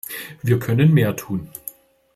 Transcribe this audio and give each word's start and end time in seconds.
Wir 0.41 0.57
können 0.57 0.95
mehr 0.95 1.15
tun. 1.15 1.47